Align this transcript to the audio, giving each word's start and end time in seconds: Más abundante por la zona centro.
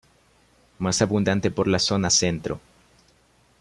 Más 0.79 1.03
abundante 1.03 1.51
por 1.51 1.67
la 1.67 1.77
zona 1.77 2.09
centro. 2.09 2.59